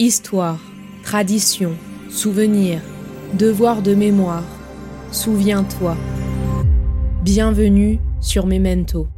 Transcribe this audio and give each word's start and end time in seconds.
Histoire, 0.00 0.58
tradition, 1.04 1.78
souvenir, 2.10 2.82
devoir 3.36 3.80
de 3.80 3.94
mémoire. 3.94 4.42
Souviens-toi. 5.12 5.96
Bienvenue 7.22 8.00
sur 8.20 8.44
Memento. 8.44 9.08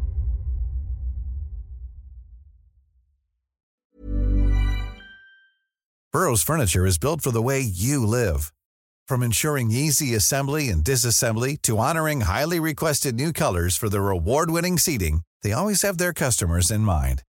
Burroughs 6.13 6.43
Furniture 6.43 6.85
is 6.85 6.99
built 6.99 7.23
for 7.23 7.31
the 7.31 7.41
way 7.41 7.61
you 7.61 8.05
live. 8.07 8.53
From 9.09 9.23
ensuring 9.23 9.71
easy 9.71 10.15
assembly 10.15 10.69
and 10.69 10.85
disassembly 10.85 11.57
to 11.63 11.79
honoring 11.79 12.21
highly 12.23 12.61
requested 12.61 13.15
new 13.15 13.33
colors 13.33 13.79
for 13.79 13.89
their 13.89 14.11
award-winning 14.11 14.77
seating, 14.77 15.23
they 15.43 15.53
always 15.53 15.81
have 15.81 15.97
their 15.97 16.13
customers 16.13 16.71
in 16.71 16.83
mind. 16.83 17.23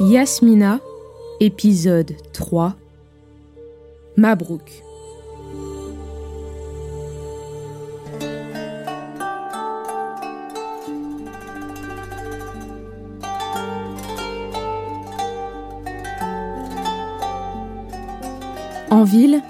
Yasmina, 0.00 0.80
épisode 1.40 2.14
3 2.34 2.74
Mabrouk. 4.18 4.87
En 18.98 19.04
ville, 19.04 19.42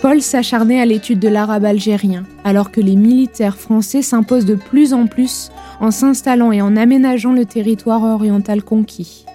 Paul 0.00 0.22
s'acharnait 0.22 0.80
à 0.80 0.86
l'étude 0.86 1.18
de 1.18 1.28
l'arabe 1.28 1.66
algérien, 1.66 2.24
alors 2.42 2.70
que 2.70 2.80
les 2.80 2.96
militaires 2.96 3.58
français 3.58 4.00
s'imposent 4.00 4.46
de 4.46 4.54
plus 4.54 4.94
en 4.94 5.06
plus 5.06 5.50
en 5.78 5.90
s'installant 5.90 6.52
et 6.52 6.62
en 6.62 6.74
aménageant 6.74 7.34
le 7.34 7.44
territoire 7.44 8.02
oriental 8.02 8.62
conquis. 8.62 9.26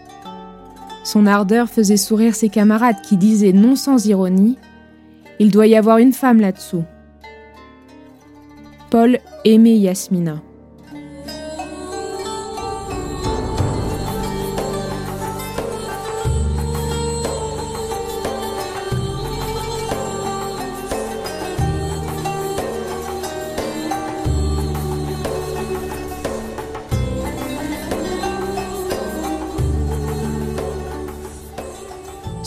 Son 1.04 1.28
ardeur 1.28 1.70
faisait 1.70 1.98
sourire 1.98 2.34
ses 2.34 2.50
camarades 2.50 3.00
qui 3.08 3.16
disaient 3.16 3.54
non 3.54 3.76
sans 3.76 4.08
ironie 4.08 4.58
Il 5.38 5.52
doit 5.52 5.68
y 5.68 5.76
avoir 5.76 6.00
une 6.00 6.14
femme 6.14 6.42
là-dessous. 6.42 6.84
Paul 8.90 9.20
aimait 9.46 9.78
Yasmina. 9.78 10.42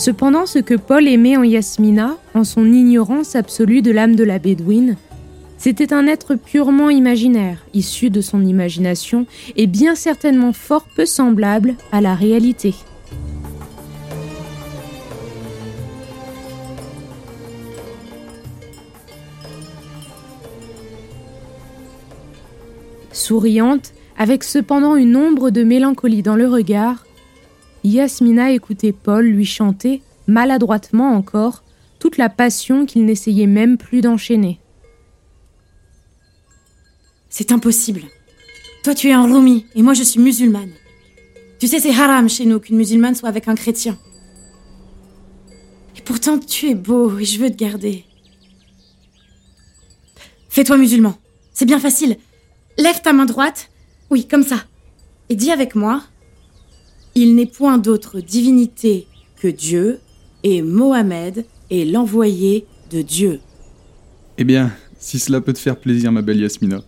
Cependant, 0.02 0.46
ce 0.46 0.58
que 0.58 0.74
Paul 0.74 1.06
aimait 1.06 1.36
en 1.36 1.44
Yasmina, 1.44 2.16
en 2.34 2.42
son 2.42 2.72
ignorance 2.72 3.36
absolue 3.36 3.82
de 3.82 3.92
l'âme 3.92 4.16
de 4.16 4.24
la 4.24 4.40
Bédouine, 4.40 4.96
c'était 5.58 5.94
un 5.94 6.08
être 6.08 6.34
purement 6.34 6.90
imaginaire, 6.90 7.64
issu 7.72 8.10
de 8.10 8.20
son 8.20 8.44
imagination 8.44 9.26
et 9.54 9.68
bien 9.68 9.94
certainement 9.94 10.52
fort 10.52 10.86
peu 10.96 11.06
semblable 11.06 11.76
à 11.92 12.00
la 12.00 12.16
réalité. 12.16 12.74
Souriante, 23.12 23.92
avec 24.18 24.42
cependant 24.42 24.96
une 24.96 25.14
ombre 25.14 25.50
de 25.50 25.62
mélancolie 25.62 26.22
dans 26.22 26.34
le 26.34 26.48
regard, 26.48 27.04
Yasmina 27.84 28.52
écoutait 28.52 28.92
Paul 28.92 29.26
lui 29.26 29.44
chanter, 29.44 30.02
maladroitement 30.26 31.14
encore, 31.14 31.62
toute 31.98 32.16
la 32.16 32.28
passion 32.28 32.86
qu'il 32.86 33.04
n'essayait 33.04 33.46
même 33.46 33.76
plus 33.76 34.00
d'enchaîner. 34.00 34.58
C'est 37.28 37.52
impossible. 37.52 38.02
Toi, 38.84 38.94
tu 38.94 39.08
es 39.08 39.12
un 39.12 39.24
Rumi 39.24 39.66
et 39.74 39.82
moi, 39.82 39.94
je 39.94 40.02
suis 40.02 40.20
musulmane. 40.20 40.72
Tu 41.58 41.68
sais, 41.68 41.80
c'est 41.80 41.94
haram 41.94 42.28
chez 42.28 42.44
nous 42.44 42.60
qu'une 42.60 42.76
musulmane 42.76 43.14
soit 43.14 43.28
avec 43.28 43.48
un 43.48 43.54
chrétien. 43.54 43.96
Et 45.96 46.00
pourtant, 46.00 46.38
tu 46.38 46.68
es 46.68 46.74
beau 46.74 47.18
et 47.18 47.24
je 47.24 47.38
veux 47.38 47.50
te 47.50 47.56
garder. 47.56 48.04
Fais-toi 50.48 50.76
musulman. 50.76 51.16
C'est 51.52 51.64
bien 51.64 51.78
facile. 51.78 52.18
Lève 52.76 53.00
ta 53.00 53.12
main 53.12 53.26
droite. 53.26 53.70
Oui, 54.10 54.26
comme 54.26 54.42
ça. 54.42 54.56
Et 55.28 55.36
dis 55.36 55.50
avec 55.50 55.74
moi 55.74 56.02
il 57.14 57.34
n'est 57.34 57.46
point 57.46 57.78
d'autre 57.78 58.20
divinité 58.20 59.06
que 59.36 59.48
Dieu, 59.48 60.00
et 60.44 60.62
Mohammed 60.62 61.44
est 61.70 61.84
l'envoyé 61.84 62.66
de 62.90 63.02
Dieu. 63.02 63.40
Eh 64.38 64.44
bien, 64.44 64.72
si 64.98 65.18
cela 65.18 65.40
peut 65.40 65.52
te 65.52 65.58
faire 65.58 65.78
plaisir, 65.78 66.10
ma 66.12 66.22
belle 66.22 66.40
Yasmina, 66.40 66.82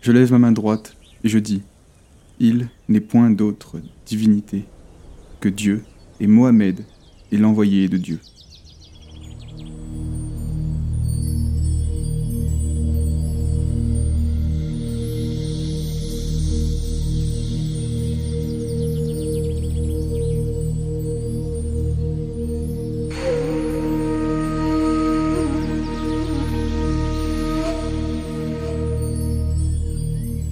je 0.00 0.12
lève 0.12 0.32
ma 0.32 0.38
main 0.38 0.52
droite 0.52 0.96
et 1.24 1.28
je 1.28 1.38
dis 1.38 1.62
Il 2.38 2.68
n'est 2.88 3.00
point 3.00 3.30
d'autre 3.30 3.76
divinité 4.06 4.64
que 5.40 5.48
Dieu, 5.48 5.82
et 6.20 6.26
Mohammed 6.26 6.80
est 7.32 7.36
l'envoyé 7.36 7.88
de 7.88 7.96
Dieu. 7.96 8.18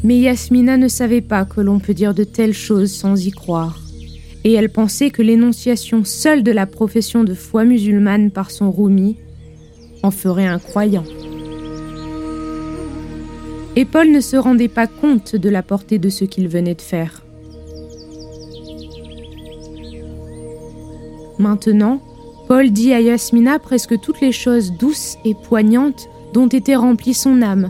Mais 0.08 0.20
Yasmina 0.20 0.78
ne 0.78 0.88
savait 0.88 1.20
pas 1.20 1.44
que 1.44 1.60
l'on 1.60 1.80
peut 1.80 1.92
dire 1.92 2.14
de 2.14 2.24
telles 2.24 2.54
choses 2.54 2.90
sans 2.90 3.26
y 3.26 3.30
croire. 3.30 3.78
Et 4.42 4.54
elle 4.54 4.70
pensait 4.70 5.10
que 5.10 5.20
l'énonciation 5.20 6.02
seule 6.02 6.42
de 6.42 6.50
la 6.50 6.64
profession 6.64 7.24
de 7.24 7.34
foi 7.34 7.66
musulmane 7.66 8.30
par 8.30 8.50
son 8.50 8.70
Rumi 8.70 9.18
en 10.02 10.10
ferait 10.10 10.46
un 10.46 10.58
croyant. 10.58 11.04
Et 13.76 13.84
Paul 13.84 14.10
ne 14.10 14.22
se 14.22 14.38
rendait 14.38 14.68
pas 14.68 14.86
compte 14.86 15.36
de 15.36 15.50
la 15.50 15.62
portée 15.62 15.98
de 15.98 16.08
ce 16.08 16.24
qu'il 16.24 16.48
venait 16.48 16.74
de 16.74 16.80
faire. 16.80 17.22
Maintenant, 21.38 22.00
Paul 22.48 22.70
dit 22.70 22.94
à 22.94 23.02
Yasmina 23.02 23.58
presque 23.58 24.00
toutes 24.00 24.22
les 24.22 24.32
choses 24.32 24.72
douces 24.72 25.18
et 25.26 25.34
poignantes 25.34 26.08
dont 26.32 26.48
était 26.48 26.76
remplie 26.76 27.12
son 27.12 27.42
âme, 27.42 27.68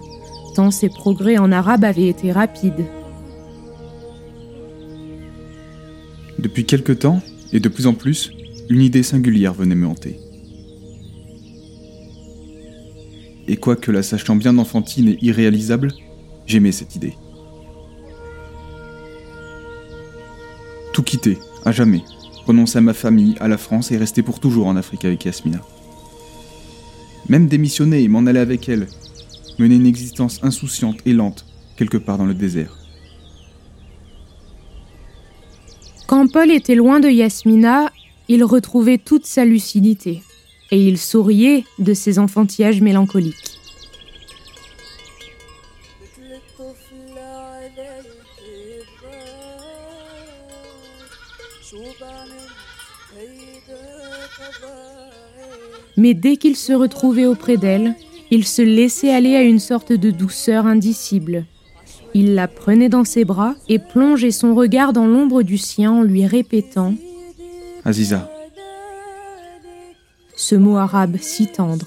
ses 0.70 0.88
progrès 0.88 1.38
en 1.38 1.52
arabe 1.52 1.84
avaient 1.84 2.08
été 2.08 2.32
rapides. 2.32 2.84
Depuis 6.38 6.64
quelque 6.64 6.93
temps, 6.93 7.22
et 7.52 7.60
de 7.60 7.69
plus 7.69 7.87
en 7.87 7.94
plus, 7.94 8.32
une 8.69 8.82
idée 8.82 9.02
singulière 9.02 9.55
venait 9.55 9.75
me 9.75 9.87
hanter. 9.87 10.19
Et 13.46 13.56
quoique 13.56 13.90
la 13.90 14.02
sachant 14.02 14.37
bien 14.37 14.58
enfantine 14.58 15.08
et 15.08 15.19
irréalisable, 15.22 15.93
j'aimais 16.46 16.72
cette 16.72 16.94
idée. 16.96 17.14
Tout 20.93 21.02
quitter, 21.02 21.38
à 21.64 21.72
jamais, 21.72 22.02
renoncer 22.46 22.78
à 22.78 22.82
ma 22.82 22.94
famille, 22.94 23.37
à 23.40 23.49
la 23.49 23.56
France 23.56 23.90
et 23.90 23.96
rester 23.96 24.22
pour 24.22 24.40
toujours 24.40 24.66
en 24.66 24.76
Afrique 24.76 25.04
avec 25.04 25.25
Yasmina. 25.25 25.61
Même 27.28 27.46
démissionner 27.46 28.02
et 28.02 28.08
m'en 28.08 28.26
aller 28.26 28.40
avec 28.40 28.69
elle, 28.69 28.87
mener 29.58 29.76
une 29.76 29.87
existence 29.87 30.40
insouciante 30.43 30.99
et 31.06 31.12
lente, 31.12 31.46
quelque 31.76 31.96
part 31.96 32.19
dans 32.19 32.26
le 32.26 32.34
désert. 32.34 32.76
Quand 36.06 36.31
Paul 36.32 36.50
était 36.50 36.75
loin 36.75 37.00
de 37.00 37.08
Yasmina, 37.08 37.93
il 38.28 38.44
retrouvait 38.44 38.99
toute 38.99 39.26
sa 39.26 39.44
lucidité, 39.44 40.22
et 40.70 40.87
il 40.87 40.99
souriait 40.99 41.64
de 41.78 41.94
ses 41.94 42.19
enfantillages 42.19 42.81
mélancoliques. 42.81 43.58
Mais 55.96 56.14
dès 56.14 56.37
qu'il 56.37 56.54
se 56.54 56.72
retrouvait 56.72 57.26
auprès 57.26 57.56
d'elle, 57.56 57.96
il 58.30 58.46
se 58.46 58.62
laissait 58.62 59.12
aller 59.12 59.36
à 59.36 59.42
une 59.42 59.58
sorte 59.58 59.92
de 59.92 60.10
douceur 60.10 60.66
indicible. 60.66 61.46
Il 62.14 62.34
la 62.34 62.48
prenait 62.48 62.88
dans 62.88 63.04
ses 63.04 63.25
bras 63.25 63.54
et 63.69 63.78
plongeait 63.78 64.30
son 64.30 64.54
regard 64.54 64.92
dans 64.92 65.06
l'ombre 65.06 65.42
du 65.42 65.58
sien 65.58 65.92
en 65.92 66.02
lui 66.02 66.26
répétant 66.26 66.94
Aziza. 67.84 68.30
Ce 70.36 70.54
mot 70.54 70.76
arabe 70.76 71.16
si 71.20 71.46
tendre. 71.46 71.86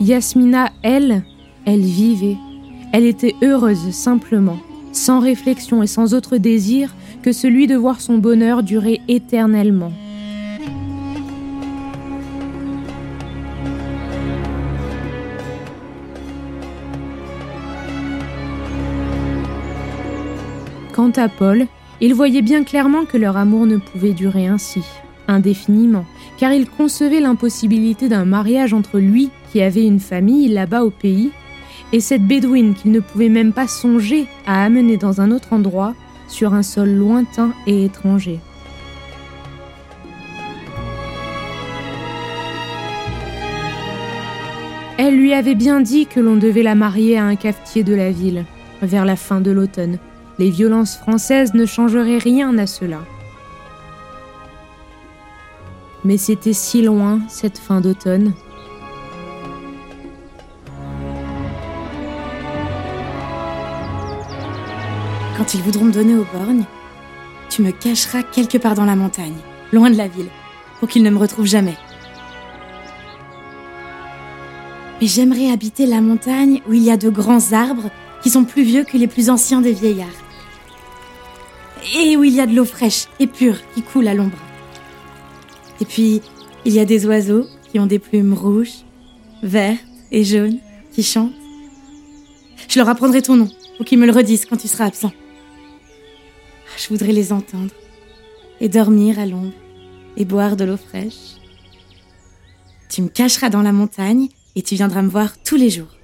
Yasmina, 0.00 0.70
elle, 0.82 1.24
elle 1.64 1.80
vivait. 1.80 2.36
Elle 2.98 3.04
était 3.04 3.36
heureuse 3.42 3.90
simplement, 3.90 4.56
sans 4.90 5.20
réflexion 5.20 5.82
et 5.82 5.86
sans 5.86 6.14
autre 6.14 6.38
désir 6.38 6.94
que 7.22 7.30
celui 7.30 7.66
de 7.66 7.76
voir 7.76 8.00
son 8.00 8.16
bonheur 8.16 8.62
durer 8.62 9.02
éternellement. 9.06 9.92
Quant 20.94 21.12
à 21.16 21.28
Paul, 21.28 21.66
il 22.00 22.14
voyait 22.14 22.40
bien 22.40 22.64
clairement 22.64 23.04
que 23.04 23.18
leur 23.18 23.36
amour 23.36 23.66
ne 23.66 23.76
pouvait 23.76 24.14
durer 24.14 24.46
ainsi, 24.46 24.80
indéfiniment, 25.28 26.06
car 26.38 26.54
il 26.54 26.66
concevait 26.66 27.20
l'impossibilité 27.20 28.08
d'un 28.08 28.24
mariage 28.24 28.72
entre 28.72 28.98
lui, 28.98 29.28
qui 29.52 29.60
avait 29.60 29.84
une 29.84 30.00
famille 30.00 30.48
là-bas 30.48 30.82
au 30.82 30.90
pays, 30.90 31.30
et 31.92 32.00
cette 32.00 32.26
bédouine 32.26 32.74
qu'il 32.74 32.90
ne 32.90 33.00
pouvait 33.00 33.28
même 33.28 33.52
pas 33.52 33.68
songer 33.68 34.26
à 34.46 34.64
amener 34.64 34.96
dans 34.96 35.20
un 35.20 35.30
autre 35.30 35.52
endroit, 35.52 35.94
sur 36.28 36.54
un 36.54 36.62
sol 36.62 36.90
lointain 36.90 37.52
et 37.66 37.84
étranger. 37.84 38.40
Elle 44.98 45.16
lui 45.16 45.34
avait 45.34 45.54
bien 45.54 45.80
dit 45.80 46.06
que 46.06 46.20
l'on 46.20 46.36
devait 46.36 46.62
la 46.62 46.74
marier 46.74 47.18
à 47.18 47.24
un 47.24 47.36
cafetier 47.36 47.84
de 47.84 47.94
la 47.94 48.10
ville, 48.10 48.44
vers 48.82 49.04
la 49.04 49.16
fin 49.16 49.40
de 49.40 49.50
l'automne. 49.50 49.98
Les 50.38 50.50
violences 50.50 50.96
françaises 50.96 51.54
ne 51.54 51.66
changeraient 51.66 52.18
rien 52.18 52.56
à 52.58 52.66
cela. 52.66 53.00
Mais 56.04 56.16
c'était 56.16 56.52
si 56.52 56.82
loin, 56.82 57.20
cette 57.28 57.58
fin 57.58 57.80
d'automne. 57.80 58.32
Quand 65.36 65.52
ils 65.52 65.60
voudront 65.60 65.84
me 65.84 65.92
donner 65.92 66.14
aux 66.14 66.26
borgnes, 66.32 66.64
tu 67.50 67.60
me 67.60 67.70
cacheras 67.70 68.22
quelque 68.22 68.56
part 68.56 68.74
dans 68.74 68.86
la 68.86 68.96
montagne, 68.96 69.36
loin 69.70 69.90
de 69.90 69.96
la 69.96 70.08
ville, 70.08 70.30
pour 70.80 70.88
qu'ils 70.88 71.02
ne 71.02 71.10
me 71.10 71.18
retrouvent 71.18 71.46
jamais. 71.46 71.76
Mais 74.98 75.06
j'aimerais 75.06 75.50
habiter 75.50 75.84
la 75.84 76.00
montagne 76.00 76.62
où 76.66 76.72
il 76.72 76.82
y 76.82 76.90
a 76.90 76.96
de 76.96 77.10
grands 77.10 77.52
arbres 77.52 77.90
qui 78.22 78.30
sont 78.30 78.44
plus 78.44 78.62
vieux 78.62 78.84
que 78.84 78.96
les 78.96 79.06
plus 79.06 79.28
anciens 79.28 79.60
des 79.60 79.74
vieillards. 79.74 80.08
Et 81.94 82.16
où 82.16 82.24
il 82.24 82.32
y 82.32 82.40
a 82.40 82.46
de 82.46 82.56
l'eau 82.56 82.64
fraîche 82.64 83.06
et 83.20 83.26
pure 83.26 83.58
qui 83.74 83.82
coule 83.82 84.08
à 84.08 84.14
l'ombre. 84.14 84.38
Et 85.82 85.84
puis, 85.84 86.22
il 86.64 86.72
y 86.72 86.80
a 86.80 86.86
des 86.86 87.04
oiseaux 87.04 87.44
qui 87.70 87.78
ont 87.78 87.86
des 87.86 87.98
plumes 87.98 88.32
rouges, 88.32 88.84
vertes 89.42 89.84
et 90.10 90.24
jaunes 90.24 90.58
qui 90.92 91.02
chantent. 91.02 91.34
Je 92.68 92.78
leur 92.78 92.88
apprendrai 92.88 93.20
ton 93.20 93.36
nom 93.36 93.48
pour 93.76 93.84
qu'ils 93.84 93.98
me 93.98 94.06
le 94.06 94.12
redisent 94.12 94.46
quand 94.46 94.56
tu 94.56 94.66
seras 94.66 94.86
absent. 94.86 95.12
Je 96.76 96.88
voudrais 96.88 97.12
les 97.12 97.32
entendre 97.32 97.72
et 98.60 98.68
dormir 98.68 99.18
à 99.18 99.26
l'ombre 99.26 99.54
et 100.16 100.24
boire 100.24 100.56
de 100.56 100.64
l'eau 100.64 100.76
fraîche. 100.76 101.36
Tu 102.90 103.02
me 103.02 103.08
cacheras 103.08 103.48
dans 103.48 103.62
la 103.62 103.72
montagne 103.72 104.28
et 104.54 104.62
tu 104.62 104.74
viendras 104.74 105.02
me 105.02 105.08
voir 105.08 105.42
tous 105.42 105.56
les 105.56 105.70
jours. 105.70 105.94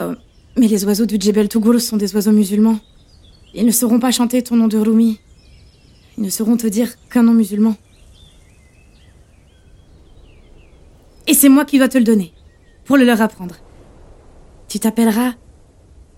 Oh, 0.00 0.12
mais 0.56 0.68
les 0.68 0.84
oiseaux 0.84 1.06
du 1.06 1.16
Djebel 1.18 1.48
Tougoul 1.48 1.80
sont 1.80 1.96
des 1.96 2.14
oiseaux 2.14 2.32
musulmans. 2.32 2.78
Ils 3.54 3.66
ne 3.66 3.70
sauront 3.70 3.98
pas 3.98 4.10
chanter 4.10 4.42
ton 4.42 4.56
nom 4.56 4.68
de 4.68 4.78
Rumi. 4.78 5.20
Ils 6.18 6.24
ne 6.24 6.30
sauront 6.30 6.56
te 6.56 6.66
dire 6.66 6.94
qu'un 7.08 7.22
nom 7.22 7.34
musulman. 7.34 7.76
Et 11.26 11.34
c'est 11.34 11.48
moi 11.48 11.64
qui 11.64 11.78
dois 11.78 11.88
te 11.88 11.98
le 11.98 12.04
donner, 12.04 12.32
pour 12.84 12.96
le 12.96 13.04
leur 13.04 13.22
apprendre. 13.22 13.56
Tu 14.68 14.78
t'appelleras 14.78 15.34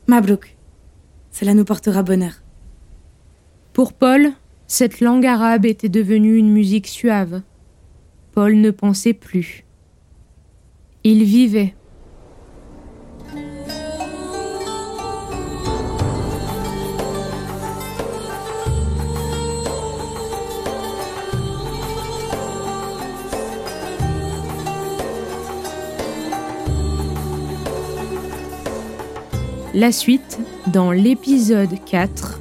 Mabrouk. 0.06 0.56
Cela 1.30 1.54
nous 1.54 1.64
portera 1.64 2.02
bonheur. 2.02 2.42
Pour 3.72 3.94
Paul, 3.94 4.32
cette 4.66 5.00
langue 5.00 5.24
arabe 5.24 5.64
était 5.64 5.88
devenue 5.88 6.36
une 6.36 6.52
musique 6.52 6.86
suave. 6.86 7.40
Paul 8.32 8.56
ne 8.56 8.70
pensait 8.70 9.14
plus. 9.14 9.64
Il 11.04 11.24
vivait. 11.24 11.74
La 29.74 29.90
suite 29.90 30.38
dans 30.68 30.92
l'épisode 30.92 31.84
4 31.84 32.38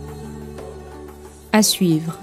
à 1.51 1.63
suivre. 1.63 2.22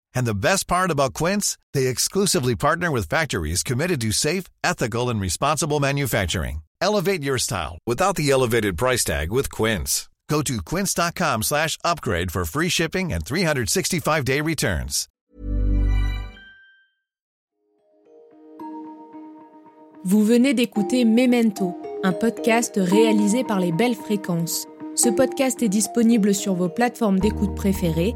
And 0.13 0.25
the 0.25 0.33
best 0.33 0.67
part 0.67 0.91
about 0.91 1.13
Quince, 1.13 1.57
they 1.73 1.87
exclusively 1.87 2.55
partner 2.55 2.89
with 2.91 3.09
factories 3.09 3.63
committed 3.63 3.99
to 4.01 4.11
safe, 4.11 4.45
ethical, 4.63 5.09
and 5.09 5.21
responsible 5.21 5.79
manufacturing. 5.79 6.61
Elevate 6.81 7.23
your 7.23 7.37
style 7.37 7.77
without 7.85 8.15
the 8.15 8.31
elevated 8.31 8.77
price 8.77 9.03
tag 9.03 9.31
with 9.31 9.51
Quince. 9.51 10.09
Go 10.31 10.41
to 10.41 10.61
quince.com 10.61 11.43
slash 11.43 11.77
upgrade 11.83 12.31
for 12.31 12.45
free 12.45 12.69
shipping 12.69 13.11
and 13.11 13.25
365-day 13.25 14.39
returns. 14.39 15.07
Vous 20.05 20.23
venez 20.23 20.53
d'écouter 20.53 21.03
Memento, 21.05 21.75
un 22.03 22.13
podcast 22.13 22.79
réalisé 22.81 23.43
par 23.43 23.59
les 23.59 23.73
Belles 23.73 23.93
Fréquences. 23.93 24.65
Ce 24.95 25.09
podcast 25.09 25.61
est 25.61 25.69
disponible 25.69 26.33
sur 26.33 26.55
vos 26.55 26.69
plateformes 26.69 27.19
d'écoute 27.19 27.53
préférées 27.55 28.15